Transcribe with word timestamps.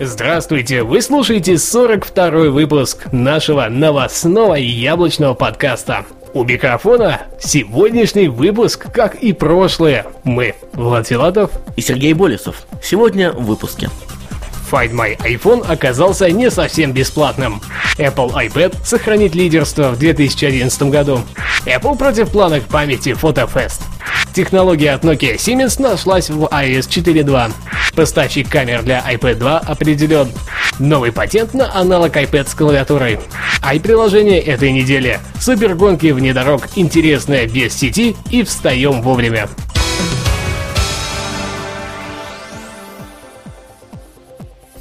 Здравствуйте! 0.00 0.82
Вы 0.82 1.00
слушаете 1.00 1.56
42 1.56 2.50
выпуск 2.50 3.12
нашего 3.12 3.68
новостного 3.68 4.54
яблочного 4.54 5.34
подкаста. 5.34 6.04
У 6.32 6.42
микрофона 6.42 7.22
сегодняшний 7.38 8.26
выпуск, 8.26 8.90
как 8.92 9.14
и 9.14 9.32
прошлые. 9.32 10.06
Мы, 10.24 10.56
Влад 10.72 11.06
Филатов 11.06 11.52
и 11.76 11.80
Сергей 11.80 12.12
Болесов. 12.12 12.66
Сегодня 12.82 13.30
в 13.30 13.44
выпуске. 13.44 13.88
Find 14.68 14.90
My 14.90 15.16
iPhone 15.18 15.64
оказался 15.64 16.28
не 16.28 16.50
совсем 16.50 16.90
бесплатным. 16.90 17.62
Apple 17.96 18.32
iPad 18.32 18.74
сохранит 18.84 19.36
лидерство 19.36 19.90
в 19.90 19.98
2011 20.00 20.82
году. 20.90 21.20
Apple 21.66 21.96
против 21.96 22.30
планок 22.30 22.64
памяти 22.64 23.10
PhotoFest. 23.10 23.80
Технология 24.34 24.94
от 24.94 25.04
Nokia 25.04 25.36
Siemens 25.36 25.80
нашлась 25.80 26.28
в 26.28 26.42
iOS 26.46 26.88
4.2. 26.88 27.52
Поставщик 27.94 28.48
камер 28.48 28.82
для 28.82 28.98
iPad 29.08 29.36
2 29.36 29.58
определен. 29.60 30.28
Новый 30.80 31.12
патент 31.12 31.54
на 31.54 31.72
аналог 31.72 32.16
iPad 32.16 32.48
с 32.48 32.54
клавиатурой. 32.56 33.20
Ай-приложение 33.62 34.40
этой 34.40 34.72
недели. 34.72 35.20
Супергонки 35.40 36.08
вне 36.08 36.34
дорог, 36.34 36.62
интересное 36.74 37.46
без 37.46 37.74
сети 37.74 38.16
и 38.32 38.42
встаем 38.42 39.02
вовремя. 39.02 39.48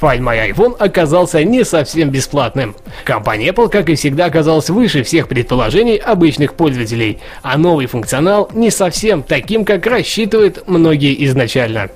Find 0.03 0.19
My 0.19 0.51
iPhone 0.51 0.75
оказался 0.79 1.45
не 1.45 1.63
совсем 1.63 2.09
бесплатным. 2.09 2.75
Компания 3.05 3.51
Apple, 3.51 3.69
как 3.69 3.89
и 3.89 3.95
всегда, 3.95 4.25
оказалась 4.25 4.69
выше 4.69 5.01
всех 5.01 5.29
предположений 5.29 5.95
обычных 5.95 6.55
пользователей, 6.55 7.19
а 7.41 7.57
новый 7.57 7.85
функционал 7.85 8.49
не 8.53 8.69
совсем 8.69 9.23
таким, 9.23 9.63
как 9.63 9.87
рассчитывают 9.87 10.67
многие 10.67 11.23
изначально. 11.25 11.89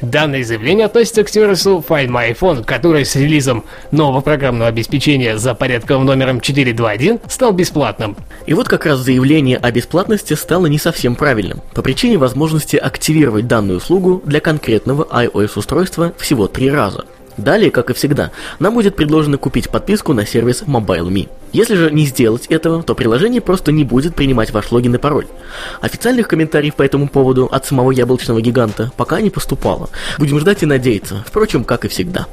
Данное 0.00 0.44
заявление 0.44 0.86
относится 0.86 1.24
к 1.24 1.28
сервису 1.28 1.84
Find 1.86 2.08
My 2.08 2.34
iPhone, 2.34 2.64
который 2.64 3.04
с 3.04 3.16
релизом 3.16 3.64
нового 3.90 4.22
программного 4.22 4.68
обеспечения 4.68 5.36
за 5.36 5.54
порядковым 5.54 6.06
номером 6.06 6.40
421 6.40 7.20
стал 7.28 7.52
бесплатным. 7.52 8.16
И 8.46 8.54
вот 8.54 8.66
как 8.66 8.86
раз 8.86 9.00
заявление 9.00 9.58
о 9.58 9.70
бесплатности 9.70 10.32
стало 10.32 10.68
не 10.68 10.78
совсем 10.78 11.16
правильным, 11.16 11.60
по 11.74 11.82
причине 11.82 12.16
возможности 12.16 12.76
активировать 12.76 13.46
данную 13.46 13.76
услугу 13.76 14.22
для 14.24 14.40
конкретного 14.40 15.04
iOS-устройства 15.04 16.14
всего 16.16 16.48
три 16.48 16.70
раза. 16.70 17.04
Далее, 17.36 17.70
как 17.70 17.90
и 17.90 17.94
всегда, 17.94 18.30
нам 18.58 18.74
будет 18.74 18.96
предложено 18.96 19.38
купить 19.38 19.70
подписку 19.70 20.12
на 20.12 20.26
сервис 20.26 20.62
MobileMe. 20.62 21.28
Если 21.52 21.74
же 21.74 21.90
не 21.90 22.06
сделать 22.06 22.46
этого, 22.46 22.82
то 22.82 22.94
приложение 22.94 23.40
просто 23.40 23.72
не 23.72 23.84
будет 23.84 24.14
принимать 24.14 24.52
ваш 24.52 24.70
логин 24.72 24.94
и 24.94 24.98
пароль. 24.98 25.26
Официальных 25.80 26.28
комментариев 26.28 26.74
по 26.74 26.82
этому 26.82 27.08
поводу 27.08 27.46
от 27.46 27.66
самого 27.66 27.90
яблочного 27.90 28.40
гиганта 28.40 28.90
пока 28.96 29.20
не 29.20 29.30
поступало. 29.30 29.90
Будем 30.18 30.38
ждать 30.40 30.62
и 30.62 30.66
надеяться, 30.66 31.24
впрочем, 31.26 31.64
как 31.64 31.84
и 31.84 31.88
всегда. 31.88 32.26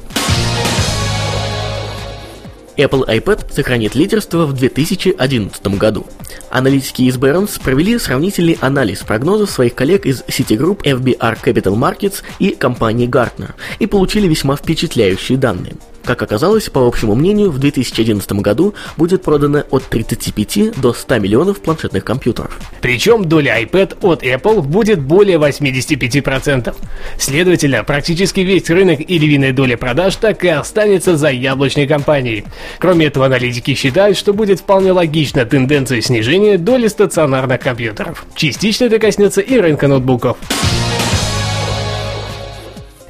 Apple 2.80 3.06
iPad 3.08 3.54
сохранит 3.54 3.94
лидерство 3.94 4.46
в 4.46 4.54
2011 4.54 5.68
году. 5.78 6.08
Аналитики 6.50 7.04
из 7.04 7.18
Barron's 7.18 7.62
провели 7.62 8.00
сравнительный 8.00 8.58
анализ 8.62 9.00
прогнозов 9.00 9.50
своих 9.50 9.76
коллег 9.76 10.06
из 10.06 10.22
Citigroup, 10.24 10.82
FBR 10.84 11.38
Capital 11.44 11.76
Markets 11.76 12.24
и 12.40 12.52
компании 12.52 13.08
Gartner 13.08 13.52
и 13.80 13.86
получили 13.86 14.28
весьма 14.28 14.56
впечатляющие 14.56 15.38
данные– 15.38 15.74
как 16.10 16.24
оказалось, 16.24 16.70
по 16.70 16.88
общему 16.88 17.14
мнению, 17.14 17.52
в 17.52 17.60
2011 17.60 18.32
году 18.42 18.74
будет 18.98 19.22
продано 19.22 19.64
от 19.70 19.84
35 19.84 20.82
до 20.82 20.92
100 20.92 21.20
миллионов 21.20 21.62
планшетных 21.62 22.04
компьютеров. 22.04 22.60
Причем 22.82 23.26
доля 23.26 23.62
iPad 23.62 23.98
от 24.02 24.24
Apple 24.24 24.62
будет 24.64 25.02
более 25.02 25.38
85%. 25.38 26.76
Следовательно, 27.20 27.84
практически 27.84 28.40
весь 28.40 28.68
рынок 28.72 29.02
и 29.08 29.20
львиная 29.20 29.54
доля 29.54 29.78
продаж 29.78 30.16
так 30.16 30.44
и 30.44 30.48
останется 30.48 31.16
за 31.16 31.30
яблочной 31.30 31.86
компанией. 31.86 32.44
Кроме 32.80 33.06
этого, 33.06 33.28
аналитики 33.28 33.76
считают, 33.76 34.18
что 34.18 34.34
будет 34.34 34.62
вполне 34.62 34.92
логична 34.92 35.46
тенденция 35.46 36.02
снижения 36.02 36.58
доли 36.58 36.88
стационарных 36.88 37.60
компьютеров. 37.60 38.26
Частично 38.34 38.86
это 38.86 38.98
коснется 38.98 39.42
и 39.42 39.60
рынка 39.60 39.88
ноутбуков. 39.88 40.38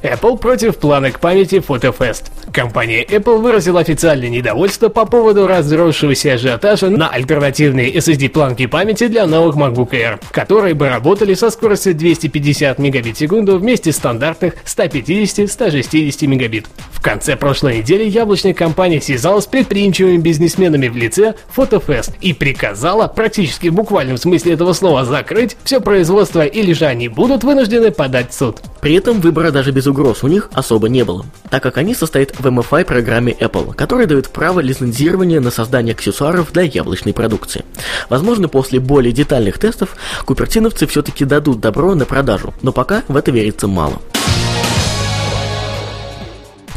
Apple 0.03 0.37
против 0.37 0.77
планок 0.77 1.19
памяти 1.19 1.55
PhotoFest. 1.55 2.23
Компания 2.51 3.03
Apple 3.03 3.37
выразила 3.37 3.79
официальное 3.79 4.29
недовольство 4.29 4.89
по 4.89 5.05
поводу 5.05 5.47
разросшегося 5.47 6.33
ажиотажа 6.33 6.89
на 6.89 7.09
альтернативные 7.09 7.93
SSD-планки 7.93 8.67
памяти 8.67 9.07
для 9.07 9.27
новых 9.27 9.55
MacBook 9.55 9.91
Air, 9.91 10.19
которые 10.31 10.73
бы 10.73 10.89
работали 10.89 11.33
со 11.33 11.49
скоростью 11.49 11.93
250 11.95 12.79
мегабит 12.79 13.15
в 13.15 13.19
секунду 13.19 13.57
вместе 13.59 13.91
стандартных 13.91 14.53
150-160 14.65 16.27
мегабит. 16.27 16.65
В 16.91 17.01
конце 17.01 17.35
прошлой 17.35 17.77
недели 17.77 18.03
яблочная 18.03 18.53
компания 18.53 19.01
связалась 19.01 19.45
с 19.45 19.47
предприимчивыми 19.47 20.17
бизнесменами 20.17 20.87
в 20.87 20.97
лице 20.97 21.35
PhotoFest 21.55 22.13
и 22.21 22.33
приказала, 22.33 23.07
практически 23.07 23.69
в 23.69 23.73
буквальном 23.73 24.17
смысле 24.17 24.53
этого 24.53 24.73
слова, 24.73 25.05
закрыть 25.05 25.55
все 25.63 25.79
производство 25.79 26.45
или 26.45 26.73
же 26.73 26.85
они 26.85 27.07
будут 27.07 27.43
вынуждены 27.43 27.91
подать 27.91 28.31
в 28.31 28.33
суд. 28.33 28.57
При 28.81 28.95
этом 28.95 29.19
выбора 29.19 29.51
даже 29.51 29.71
без 29.71 29.87
угроз 29.89 30.23
у 30.23 30.27
них 30.27 30.49
особо 30.53 30.89
не 30.89 31.03
было, 31.03 31.25
так 31.49 31.63
как 31.63 31.77
они 31.77 31.93
состоят 31.93 32.31
в 32.39 32.45
MFI 32.45 32.85
программе 32.85 33.33
Apple, 33.33 33.73
которая 33.73 34.07
дает 34.07 34.29
право 34.29 34.59
лицензирования 34.59 35.39
на 35.39 35.51
создание 35.51 35.93
аксессуаров 35.93 36.51
для 36.51 36.63
яблочной 36.63 37.13
продукции. 37.13 37.65
Возможно, 38.09 38.47
после 38.47 38.79
более 38.79 39.11
детальных 39.11 39.59
тестов 39.59 39.95
купертиновцы 40.25 40.87
все-таки 40.87 41.25
дадут 41.25 41.59
добро 41.59 41.95
на 41.95 42.05
продажу, 42.05 42.53
но 42.61 42.71
пока 42.71 43.03
в 43.07 43.15
это 43.15 43.31
верится 43.31 43.67
мало. 43.67 44.01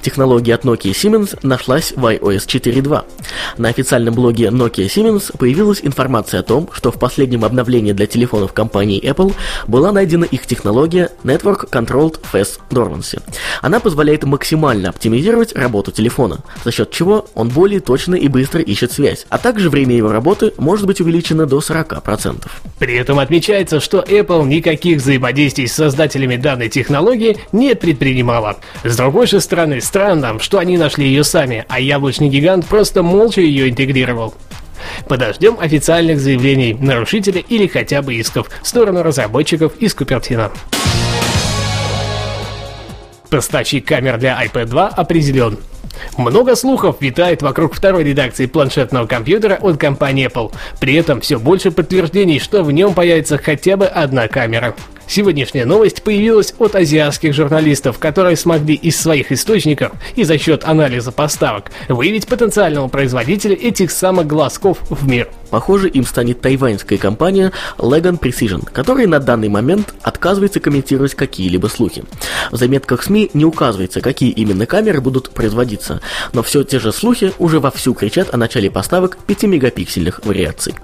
Технология 0.02 0.56
от 0.56 0.64
Nokia 0.64 0.90
Siemens 0.90 1.38
нашлась 1.42 1.92
в 1.94 2.04
iOS 2.04 2.46
4.2. 2.46 3.04
На 3.58 3.68
официальном 3.68 4.14
блоге 4.14 4.46
Nokia 4.46 4.86
Siemens 4.86 5.36
появилась 5.36 5.80
информация 5.82 6.40
о 6.40 6.42
том, 6.42 6.68
что 6.72 6.90
в 6.90 6.98
последнем 6.98 7.44
обновлении 7.44 7.92
для 7.92 8.06
телефонов 8.06 8.52
компании 8.52 9.02
Apple 9.02 9.34
была 9.68 9.92
найдена 9.92 10.24
их 10.24 10.46
технология 10.46 11.10
Network 11.24 11.70
Controlled 11.70 12.18
Fast 12.32 12.60
Dormancy. 12.70 13.22
Она 13.60 13.80
позволяет 13.80 14.24
максимально 14.24 14.88
оптимизировать 14.88 15.54
работу 15.54 15.92
телефона, 15.92 16.40
за 16.64 16.72
счет 16.72 16.90
чего 16.90 17.26
он 17.34 17.48
более 17.48 17.80
точно 17.80 18.14
и 18.14 18.28
быстро 18.28 18.60
ищет 18.60 18.92
связь, 18.92 19.26
а 19.28 19.38
также 19.38 19.70
время 19.70 19.96
его 19.96 20.10
работы 20.10 20.52
может 20.56 20.86
быть 20.86 21.00
увеличено 21.00 21.46
до 21.46 21.58
40%. 21.58 22.48
При 22.78 22.96
этом 22.96 23.18
отмечается, 23.18 23.80
что 23.80 24.00
Apple 24.00 24.46
никаких 24.46 24.98
взаимодействий 24.98 25.66
с 25.66 25.74
создателями 25.74 26.36
данной 26.36 26.68
технологии 26.68 27.38
не 27.52 27.74
предпринимала. 27.74 28.56
С 28.82 28.96
другой 28.96 29.26
же 29.26 29.40
стороны, 29.40 29.80
Странно, 29.92 30.38
что 30.38 30.58
они 30.58 30.78
нашли 30.78 31.06
ее 31.06 31.22
сами, 31.22 31.66
а 31.68 31.78
яблочный 31.78 32.28
гигант 32.28 32.64
просто 32.64 33.02
молча 33.22 33.40
ее 33.40 33.70
интегрировал. 33.70 34.34
Подождем 35.06 35.56
официальных 35.60 36.18
заявлений 36.18 36.74
нарушителя 36.74 37.40
или 37.40 37.68
хотя 37.68 38.02
бы 38.02 38.14
исков 38.14 38.50
в 38.60 38.66
сторону 38.66 39.04
разработчиков 39.04 39.76
из 39.78 39.94
Купертина. 39.94 40.50
Поставщик 43.30 43.86
камер 43.86 44.18
для 44.18 44.44
iPad 44.44 44.64
2 44.64 44.88
определен. 44.88 45.56
Много 46.18 46.56
слухов 46.56 46.96
витает 46.98 47.42
вокруг 47.42 47.74
второй 47.74 48.02
редакции 48.02 48.46
планшетного 48.46 49.06
компьютера 49.06 49.54
от 49.54 49.78
компании 49.78 50.26
Apple. 50.28 50.52
При 50.80 50.94
этом 50.94 51.20
все 51.20 51.38
больше 51.38 51.70
подтверждений, 51.70 52.40
что 52.40 52.64
в 52.64 52.72
нем 52.72 52.92
появится 52.92 53.38
хотя 53.38 53.76
бы 53.76 53.86
одна 53.86 54.26
камера. 54.26 54.74
Сегодняшняя 55.12 55.66
новость 55.66 56.02
появилась 56.02 56.54
от 56.58 56.74
азиатских 56.74 57.34
журналистов, 57.34 57.98
которые 57.98 58.34
смогли 58.34 58.74
из 58.74 58.98
своих 58.98 59.30
источников 59.30 59.92
и 60.16 60.24
за 60.24 60.38
счет 60.38 60.64
анализа 60.64 61.12
поставок 61.12 61.70
выявить 61.90 62.26
потенциального 62.26 62.88
производителя 62.88 63.54
этих 63.54 63.90
самых 63.90 64.26
глазков 64.26 64.78
в 64.88 65.06
мир. 65.06 65.28
Похоже, 65.50 65.90
им 65.90 66.06
станет 66.06 66.40
тайваньская 66.40 66.96
компания 66.96 67.52
Legan 67.76 68.18
Precision, 68.18 68.66
которая 68.72 69.06
на 69.06 69.20
данный 69.20 69.50
момент 69.50 69.92
отказывается 70.00 70.60
комментировать 70.60 71.14
какие-либо 71.14 71.66
слухи. 71.66 72.04
В 72.50 72.56
заметках 72.56 73.02
СМИ 73.02 73.32
не 73.34 73.44
указывается, 73.44 74.00
какие 74.00 74.30
именно 74.30 74.64
камеры 74.64 75.02
будут 75.02 75.28
производиться, 75.28 76.00
но 76.32 76.42
все 76.42 76.64
те 76.64 76.78
же 76.78 76.90
слухи 76.90 77.34
уже 77.38 77.60
вовсю 77.60 77.92
кричат 77.92 78.32
о 78.32 78.38
начале 78.38 78.70
поставок 78.70 79.18
5-мегапиксельных 79.28 80.26
вариаций. 80.26 80.74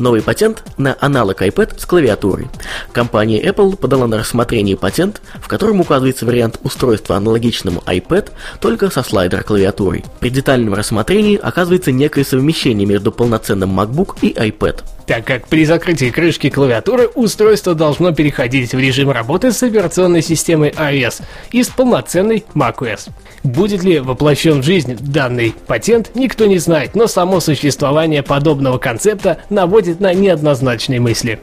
Новый 0.00 0.22
патент 0.22 0.64
на 0.78 0.96
аналог 0.98 1.42
iPad 1.42 1.78
с 1.78 1.84
клавиатурой. 1.84 2.48
Компания 2.90 3.38
Apple 3.44 3.76
подала 3.76 4.06
на 4.06 4.16
рассмотрение 4.16 4.74
патент, 4.74 5.20
в 5.42 5.46
котором 5.46 5.82
указывается 5.82 6.24
вариант 6.24 6.58
устройства 6.62 7.16
аналогичному 7.16 7.82
iPad, 7.84 8.30
только 8.62 8.88
со 8.88 9.02
слайдер-клавиатурой. 9.02 10.06
При 10.18 10.30
детальном 10.30 10.72
рассмотрении 10.72 11.36
оказывается 11.36 11.92
некое 11.92 12.24
совмещение 12.24 12.86
между 12.86 13.12
полноценным 13.12 13.78
MacBook 13.78 14.16
и 14.22 14.32
iPad 14.32 14.80
так 15.10 15.24
как 15.24 15.48
при 15.48 15.64
закрытии 15.64 16.10
крышки 16.10 16.50
клавиатуры 16.50 17.08
устройство 17.08 17.74
должно 17.74 18.12
переходить 18.12 18.72
в 18.72 18.78
режим 18.78 19.10
работы 19.10 19.50
с 19.50 19.60
операционной 19.60 20.22
системой 20.22 20.70
iOS 20.70 21.22
и 21.50 21.64
с 21.64 21.68
полноценной 21.68 22.44
macOS. 22.54 23.08
Будет 23.42 23.82
ли 23.82 23.98
воплощен 23.98 24.60
в 24.60 24.64
жизнь 24.64 24.96
данный 25.00 25.52
патент, 25.66 26.12
никто 26.14 26.46
не 26.46 26.58
знает, 26.58 26.94
но 26.94 27.08
само 27.08 27.40
существование 27.40 28.22
подобного 28.22 28.78
концепта 28.78 29.38
наводит 29.50 29.98
на 29.98 30.14
неоднозначные 30.14 31.00
мысли. 31.00 31.40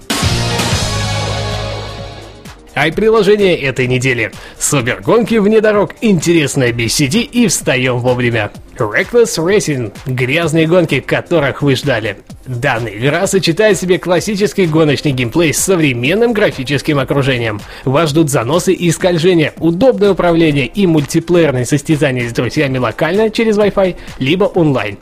Ай-приложение 2.78 3.60
этой 3.60 3.88
недели. 3.88 4.32
Супергонки 4.60 5.36
вне 5.36 5.62
дорог, 5.62 5.96
интересная 6.02 6.72
BCD 6.72 7.22
и 7.22 7.48
встаем 7.48 7.98
вовремя. 7.98 8.52
Reckless 8.78 9.40
Racing– 9.40 9.92
грязные 10.06 10.68
гонки, 10.68 11.00
которых 11.00 11.64
вы 11.64 11.76
ждали. 11.76 12.18
Данная 12.46 12.96
игра 12.96 13.26
сочетает 13.26 13.78
в 13.78 13.82
себе 13.82 13.98
классический 13.98 14.68
гоночный 14.68 15.12
геймплей 15.12 15.56
с 15.56 15.58
современным 15.58 16.34
графическим 16.34 17.00
окружением. 17.00 17.60
Вас 17.84 18.12
ждут 18.12 18.30
заносы 18.30 18.74
и 18.74 18.92
скольжения, 18.92 19.54
удобное 19.58 20.12
управление 20.12 20.68
и 20.68 20.86
мультиплеерные 20.86 21.66
состязания 21.66 22.30
с 22.30 22.34
друзьями 22.34 22.78
локально 22.78 23.32
через 23.32 23.58
Wi-Fi, 23.58 23.96
либо 24.20 24.46
онлайн. 24.46 25.00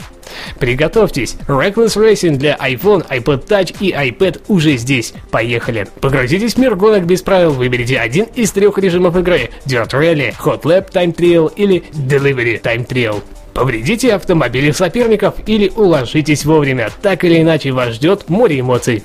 Приготовьтесь, 0.60 1.38
Reckless 1.48 1.96
Racing 1.96 2.38
для 2.38 2.56
iPhone, 2.56 3.08
iPod 3.08 3.48
Touch 3.48 3.76
и 3.80 3.92
iPad 3.92 4.42
уже 4.48 4.78
здесь. 4.78 5.14
Поехали! 5.32 5.88
Погрузитесь 6.02 6.56
в 6.56 6.58
мир 6.58 6.76
гонок 6.76 7.06
без 7.06 7.22
правил, 7.22 7.52
выберите 7.52 7.98
один 7.98 8.26
из 8.36 8.52
трех 8.52 8.78
режимов 8.78 9.16
игры– 9.16 9.50
Dirt 9.66 9.90
Rally, 9.90 10.34
Hot 10.44 10.62
Lap 10.62 10.92
Time 10.92 11.16
Trial 11.16 11.52
или 11.56 11.84
Delivery 11.94 12.62
Time 12.62 12.86
Trial. 12.88 13.22
Повредите 13.56 14.14
автомобили 14.14 14.72
соперников 14.72 15.36
или 15.48 15.72
уложитесь 15.74 16.44
вовремя, 16.44 16.90
так 17.02 17.24
или 17.24 17.42
иначе 17.42 17.72
вас 17.72 17.94
ждет 17.94 18.30
море 18.30 18.60
эмоций. 18.60 19.02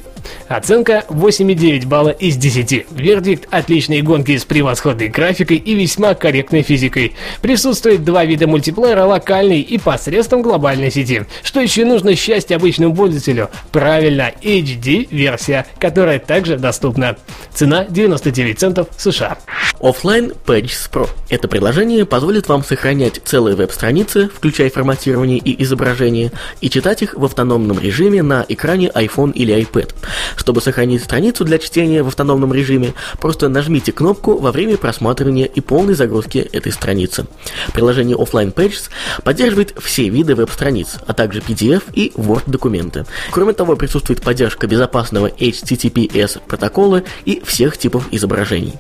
Оценка 0.49 1.05
8,9 1.09 1.87
балла 1.87 2.11
из 2.11 2.37
10. 2.37 2.87
Вердикт– 2.91 3.49
отличные 3.51 4.03
гонки 4.03 4.37
с 4.37 4.45
превосходной 4.45 5.09
графикой 5.09 5.57
и 5.57 5.75
весьма 5.75 6.15
корректной 6.15 6.63
физикой. 6.63 7.15
Присутствует 7.43 8.05
два 8.05 8.25
вида 8.25 8.47
мультиплеера– 8.47 9.05
локальный 9.07 9.61
и 9.61 9.79
посредством 9.79 10.43
глобальной 10.43 10.91
сети. 10.91 11.25
Что 11.43 11.61
еще 11.61 11.85
нужно 11.85 12.15
счастье 12.17 12.57
обычному 12.57 12.95
пользователю? 12.95 13.51
Правильно, 13.73 14.33
HD-версия, 14.43 15.67
которая 15.79 16.19
также 16.19 16.59
доступна. 16.59 17.17
Цена 17.55 17.85
99 17.89 18.59
центов 18.59 18.89
США. 18.97 19.39
Offline 19.81 20.37
Pages 20.47 20.91
Pro. 20.93 21.09
Это 21.29 21.49
приложение 21.49 22.05
позволит 22.05 22.49
вам 22.49 22.63
сохранять 22.63 23.21
целые 23.25 23.57
веб-страницы, 23.57 24.29
включая 24.29 24.71
форматирование 24.71 25.39
и 25.39 25.63
изображение, 25.63 26.33
и 26.61 26.69
читать 26.69 27.03
их 27.03 27.15
в 27.15 27.25
автономном 27.25 27.79
режиме 27.81 28.23
на 28.23 28.45
экране 28.49 28.91
iPhone 28.95 29.33
или 29.33 29.55
iPad. 29.55 29.95
Чтобы 30.37 30.61
сохранить 30.61 31.03
страницу 31.03 31.45
для 31.45 31.59
чтения 31.59 32.03
в 32.03 32.09
автономном 32.09 32.53
режиме, 32.53 32.95
просто 33.21 33.49
нажмите 33.49 33.93
кнопку 33.93 34.39
во 34.39 34.53
время 34.53 34.77
просматривания 34.77 35.47
и 35.47 35.61
полной 35.61 35.95
загрузки 35.95 36.39
этой 36.39 36.73
страницы. 36.73 37.27
Приложение 37.73 38.17
Offline 38.17 38.53
Pages 38.53 38.91
поддерживает 39.25 39.75
все 39.81 40.09
виды 40.09 40.35
веб-страниц, 40.35 40.97
а 41.07 41.13
также 41.15 41.41
PDF 41.41 41.83
и 41.93 42.13
Word 42.17 42.45
документы. 42.47 43.07
Кроме 43.31 43.53
того, 43.53 43.77
присутствует 43.77 44.23
поддержка 44.23 44.67
безопасного 44.67 45.29
HTTPS 45.29 46.41
протокола 46.47 47.03
и 47.25 47.43
всех 47.45 47.77
типов 47.77 48.09
изображений. 48.11 48.75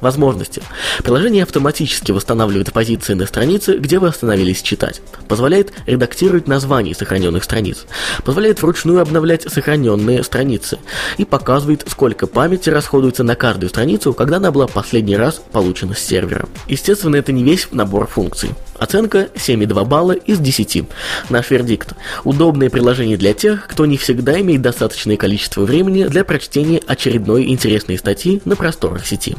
Возможности. 0.00 0.62
Приложение 1.02 1.42
автоматически 1.42 2.12
восстанавливает 2.12 2.72
позиции 2.72 3.14
на 3.14 3.26
странице, 3.26 3.78
где 3.78 3.98
вы 3.98 4.08
остановились 4.08 4.62
читать. 4.62 5.00
Позволяет 5.28 5.72
редактировать 5.86 6.46
названия 6.46 6.94
сохраненных 6.94 7.44
страниц. 7.44 7.86
Позволяет 8.24 8.62
вручную 8.62 9.00
обновлять 9.00 9.50
сохраненные 9.50 10.22
страницы. 10.22 10.78
И 11.18 11.24
показывает, 11.24 11.84
сколько 11.88 12.26
памяти 12.26 12.70
расходуется 12.70 13.22
на 13.24 13.34
каждую 13.34 13.70
страницу, 13.70 14.12
когда 14.12 14.36
она 14.36 14.50
была 14.50 14.66
последний 14.66 15.16
раз 15.16 15.40
получена 15.52 15.94
с 15.94 15.98
сервера. 15.98 16.48
Естественно, 16.68 17.16
это 17.16 17.32
не 17.32 17.44
весь 17.44 17.68
набор 17.70 18.06
функций. 18.06 18.50
Оценка 18.78 19.28
7,2 19.34 19.84
балла 19.84 20.12
из 20.12 20.38
10. 20.38 20.84
Наш 21.30 21.50
вердикт. 21.50 21.94
Удобное 22.24 22.70
приложение 22.70 23.16
для 23.16 23.34
тех, 23.34 23.66
кто 23.66 23.86
не 23.86 23.96
всегда 23.96 24.40
имеет 24.40 24.62
достаточное 24.62 25.16
количество 25.16 25.62
времени 25.62 26.04
для 26.04 26.24
прочтения 26.24 26.80
очередной 26.86 27.48
интересной 27.48 27.98
статьи 27.98 28.42
на 28.44 28.56
просторах 28.56 29.06
сети. 29.06 29.36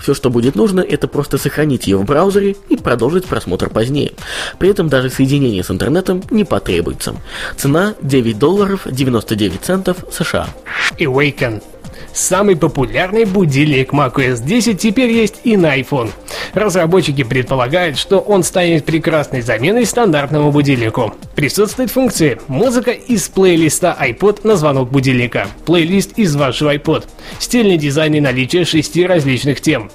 Все, 0.00 0.14
что 0.14 0.30
будет 0.30 0.54
нужно, 0.54 0.80
это 0.80 1.08
просто 1.08 1.38
сохранить 1.38 1.86
ее 1.86 1.98
в 1.98 2.04
браузере 2.04 2.56
и 2.68 2.76
продолжить 2.76 3.26
просмотр 3.26 3.68
позднее. 3.68 4.12
При 4.58 4.68
этом 4.68 4.88
даже 4.88 5.10
соединение 5.10 5.64
с 5.64 5.70
интернетом 5.70 6.22
не 6.30 6.44
потребуется. 6.44 7.16
Цена 7.56 7.94
9 8.02 8.38
долларов 8.38 8.86
99 8.90 9.60
центов 9.62 10.04
США. 10.10 10.48
Awaken 10.98 11.62
Самый 12.12 12.56
популярный 12.56 13.24
будильник 13.24 13.92
macOS 13.92 14.44
10 14.44 14.80
теперь 14.80 15.10
есть 15.10 15.36
и 15.44 15.56
на 15.56 15.78
iPhone. 15.78 16.10
Разработчики 16.54 17.24
предполагают, 17.24 17.98
что 17.98 18.18
он 18.18 18.42
станет 18.42 18.84
прекрасной 18.84 19.42
заменой 19.42 19.86
стандартному 19.86 20.50
будильнику. 20.50 21.14
Присутствует 21.34 21.90
функция 21.90 22.38
«Музыка 22.48 22.90
из 22.90 23.28
плейлиста 23.28 23.96
iPod 24.00 24.40
на 24.44 24.56
звонок 24.56 24.90
будильника», 24.90 25.48
«Плейлист 25.66 26.18
из 26.18 26.34
вашего 26.36 26.74
iPod», 26.74 27.04
стильный 27.38 27.76
дизайн 27.76 28.14
и 28.14 28.20
наличие 28.20 28.64
шести 28.64 29.06
различных 29.06 29.60
тем. 29.60 29.90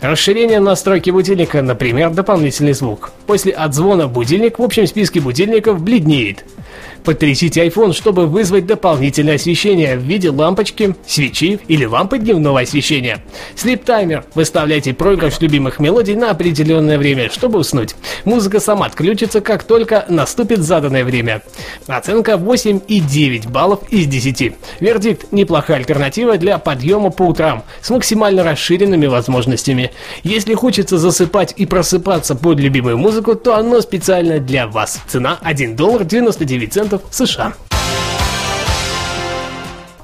Расширение 0.00 0.60
настройки 0.60 1.10
будильника, 1.10 1.60
например, 1.60 2.10
дополнительный 2.10 2.72
звук. 2.72 3.12
После 3.26 3.52
отзвона 3.52 4.08
будильник 4.08 4.58
в 4.58 4.62
общем 4.62 4.86
списке 4.86 5.20
будильников 5.20 5.82
бледнеет. 5.82 6.44
Потрясите 7.04 7.66
iPhone, 7.66 7.92
чтобы 7.92 8.26
вызвать 8.26 8.66
дополнительное 8.66 9.36
освещение 9.36 9.96
в 9.96 10.02
виде 10.02 10.30
лампочки, 10.30 10.94
свечи 11.06 11.60
или 11.68 11.84
лампы 11.84 12.18
дневного 12.18 12.60
освещения. 12.60 13.22
Sleep 13.56 13.84
Timer. 13.84 14.24
Выставляйте 14.34 14.92
проигрыш 14.94 15.40
любимых 15.40 15.78
мелодий 15.80 16.14
на 16.14 16.30
определенное 16.30 16.98
время, 16.98 17.30
чтобы 17.30 17.58
уснуть. 17.58 17.94
Музыка 18.24 18.60
сама 18.60 18.86
отключится, 18.86 19.40
как 19.40 19.64
только 19.64 20.04
наступит 20.08 20.60
заданное 20.60 21.04
время. 21.04 21.42
Оценка 21.86 22.32
8,9 22.32 23.50
баллов 23.50 23.80
из 23.90 24.06
10. 24.06 24.54
Вердикт– 24.80 25.26
неплохая 25.32 25.78
альтернатива 25.78 26.36
для 26.36 26.58
подъема 26.58 27.10
по 27.10 27.22
утрам 27.22 27.64
с 27.80 27.90
максимально 27.90 28.44
расширенными 28.44 29.06
возможностями. 29.06 29.90
Если 30.22 30.54
хочется 30.54 30.98
засыпать 30.98 31.54
и 31.56 31.66
просыпаться 31.66 32.34
под 32.34 32.60
любимую 32.60 32.98
музыку, 32.98 33.34
то 33.34 33.56
оно 33.56 33.80
специально 33.80 34.38
для 34.38 34.66
вас. 34.66 35.00
Цена 35.08 35.38
1 35.42 35.76
доллар 35.76 36.04
99 36.04 36.69
центов 36.70 37.02
США. 37.10 37.54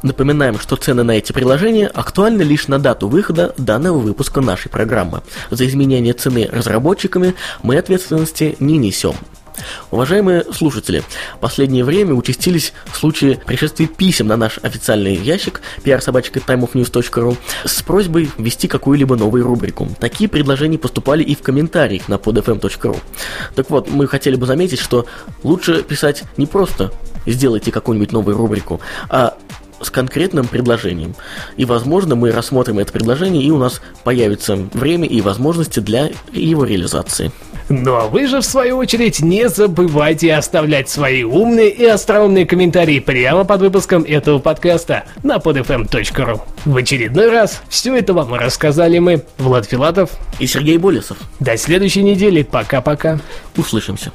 Напоминаем, 0.02 0.59
что 0.59 0.76
цены 0.76 1.02
на 1.02 1.12
эти 1.12 1.33
приложения 1.33 1.88
актуальны 1.88 2.43
лишь 2.43 2.69
на 2.69 2.79
дату 2.79 3.09
выхода 3.09 3.55
данного 3.57 3.99
выпуска 3.99 4.41
нашей 4.41 4.69
программы. 4.69 5.23
За 5.50 5.67
изменение 5.67 6.12
цены 6.12 6.49
разработчиками 6.50 7.35
мы 7.62 7.76
ответственности 7.76 8.57
не 8.61 8.79
несем. 8.79 9.14
Уважаемые 9.91 10.45
слушатели, 10.53 11.03
в 11.37 11.39
последнее 11.41 11.85
время 11.85 12.15
участились 12.15 12.73
случаи 12.93 13.41
пришествия 13.47 13.87
писем 13.87 14.29
на 14.29 14.37
наш 14.37 14.59
официальный 14.63 15.15
ящик 15.15 15.61
prsobachka.timeofnews.ru 15.85 17.37
с 17.65 17.83
просьбой 17.83 18.31
ввести 18.39 18.69
какую-либо 18.69 19.17
новую 19.17 19.45
рубрику. 19.45 19.89
Такие 20.01 20.29
предложения 20.29 20.79
поступали 20.79 21.23
и 21.23 21.35
в 21.35 21.43
комментариях 21.43 22.09
на 22.09 22.15
podfm.ru. 22.15 22.99
Так 23.55 23.71
вот, 23.71 23.91
мы 23.91 24.07
хотели 24.07 24.37
бы 24.37 24.47
заметить, 24.47 24.81
что 24.81 25.07
лучше 25.43 25.83
писать 25.83 26.25
не 26.37 26.47
просто 26.47 26.93
«сделайте 27.27 27.73
какую-нибудь 27.73 28.13
новую 28.13 28.37
рубрику», 28.37 28.81
а 29.09 29.37
с 29.81 29.91
конкретным 29.91 30.47
предложением. 30.47 31.15
И, 31.57 31.65
возможно, 31.65 32.15
мы 32.15 32.33
рассмотрим 32.33 32.79
это 32.79 32.93
предложение, 32.93 33.43
и 33.43 33.51
у 33.51 33.59
нас 33.59 33.81
появится 34.05 34.57
время 34.57 35.07
и 35.07 35.21
возможности 35.21 35.81
для 35.81 36.11
его 36.33 36.65
реализации. 36.65 37.31
Ну 37.69 37.95
а 37.97 38.07
вы 38.07 38.27
же, 38.27 38.41
в 38.41 38.45
свою 38.45 38.77
очередь, 38.77 39.21
не 39.21 39.49
забывайте 39.49 40.35
оставлять 40.35 40.89
свои 40.89 41.25
умные 41.25 41.71
и 41.71 41.85
остроумные 41.85 42.47
комментарии 42.47 43.01
прямо 43.01 43.45
под 43.45 43.61
выпуском 43.61 44.05
этого 44.05 44.39
подкаста 44.39 45.05
на 45.23 45.37
podfm.ru. 45.37 46.41
В 46.65 46.77
очередной 46.77 47.31
раз 47.31 47.63
все 47.69 47.97
это 47.97 48.15
вам 48.15 48.35
рассказали 48.35 48.99
мы, 48.99 49.25
Влад 49.39 49.67
Филатов 49.67 50.11
и 50.39 50.47
Сергей 50.47 50.79
Болесов. 50.79 51.19
До 51.41 51.57
следующей 51.57 52.03
недели. 52.03 52.43
Пока-пока. 52.43 53.19
Услышимся. 53.57 54.13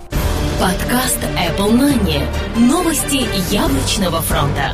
Подкаст 0.60 1.20
Apple 1.36 1.72
Money. 1.72 2.22
Новости 2.55 3.25
яблочного 3.53 4.22
фронта. 4.22 4.74